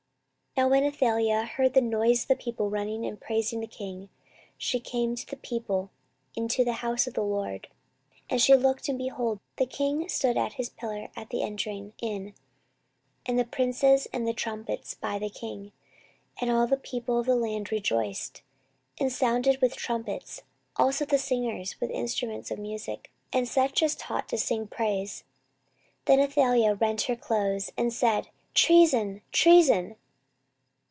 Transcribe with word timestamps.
14:023:012 0.57 0.67
Now 0.67 0.71
when 0.73 0.83
Athaliah 0.83 1.45
heard 1.45 1.73
the 1.73 1.79
noise 1.81 2.23
of 2.23 2.27
the 2.27 2.35
people 2.35 2.69
running 2.69 3.05
and 3.05 3.21
praising 3.21 3.61
the 3.61 3.67
king, 3.67 4.09
she 4.57 4.81
came 4.81 5.15
to 5.15 5.25
the 5.25 5.37
people 5.37 5.91
into 6.35 6.65
the 6.65 6.73
house 6.83 7.07
of 7.07 7.13
the 7.13 7.23
LORD: 7.23 7.69
14:023:013 8.23 8.23
And 8.31 8.41
she 8.41 8.53
looked, 8.57 8.89
and, 8.89 8.97
behold, 8.97 9.39
the 9.55 9.65
king 9.65 10.09
stood 10.09 10.35
at 10.35 10.53
his 10.53 10.67
pillar 10.69 11.09
at 11.15 11.29
the 11.29 11.41
entering 11.41 11.93
in, 12.01 12.33
and 13.25 13.39
the 13.39 13.45
princes 13.45 14.09
and 14.11 14.27
the 14.27 14.33
trumpets 14.33 14.93
by 14.93 15.17
the 15.17 15.29
king: 15.29 15.71
and 16.41 16.51
all 16.51 16.67
the 16.67 16.75
people 16.75 17.17
of 17.21 17.27
the 17.27 17.35
land 17.37 17.71
rejoiced, 17.71 18.41
and 18.99 19.09
sounded 19.13 19.61
with 19.61 19.77
trumpets, 19.77 20.41
also 20.75 21.05
the 21.05 21.17
singers 21.17 21.79
with 21.79 21.89
instruments 21.91 22.51
of 22.51 22.59
musick, 22.59 23.09
and 23.31 23.47
such 23.47 23.81
as 23.81 23.95
taught 23.95 24.27
to 24.27 24.37
sing 24.37 24.67
praise. 24.67 25.23
Then 26.05 26.19
Athaliah 26.19 26.75
rent 26.75 27.03
her 27.03 27.15
clothes, 27.15 27.71
and 27.77 27.93
said, 27.93 28.27
Treason, 28.53 29.21
Treason. 29.31 29.95